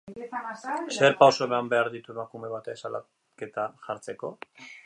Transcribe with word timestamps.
Zer 0.95 1.17
pauso 1.19 1.43
eman 1.49 1.69
behar 1.75 1.91
ditu 1.97 2.13
emakume 2.15 2.51
batek 2.57 2.83
salaketa 2.85 3.71
jartzeko? 3.89 4.37